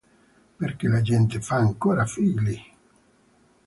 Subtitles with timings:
[0.57, 2.59] Perché la gente fa ancora figli?